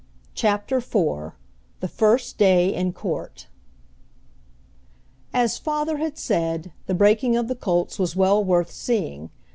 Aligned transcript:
CHAPTER 0.33 0.77
IV 0.77 1.33
THE 1.79 1.87
FIRST 1.87 2.39
DAY 2.39 2.73
IN 2.73 2.91
COURT 2.91 3.45
As 5.31 5.59
father 5.59 5.97
had 5.97 6.17
said, 6.17 6.71
the 6.87 6.95
breaking 6.95 7.35
of 7.37 7.47
the 7.47 7.53
colts 7.53 7.99
was 7.99 8.15
well 8.15 8.43
worth 8.43 8.71
seeing. 8.71 9.29